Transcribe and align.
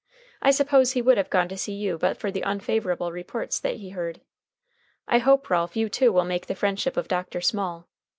I 0.41 0.49
suppose 0.49 0.93
he 0.93 1.01
would 1.03 1.17
have 1.19 1.29
gone 1.29 1.47
to 1.49 1.55
see 1.55 1.73
you 1.73 1.99
but 1.99 2.17
for 2.17 2.31
the 2.31 2.41
unfavorable 2.43 3.11
reports 3.11 3.59
that 3.59 3.75
he 3.75 3.89
heard. 3.91 4.21
I 5.07 5.19
hope, 5.19 5.47
Ralph, 5.51 5.75
you 5.77 5.89
too 5.89 6.11
will 6.11 6.25
make 6.25 6.47
the 6.47 6.55
friendship 6.55 6.97
of 6.97 7.07
Dr. 7.07 7.39
Small. 7.39 7.87